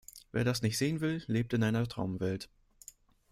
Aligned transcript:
Wer 0.31 0.43
das 0.43 0.63
nicht 0.63 0.79
sehen 0.79 0.99
will, 0.99 1.23
lebt 1.27 1.53
in 1.53 1.61
einer 1.61 1.87
Traumwelt! 1.87 2.49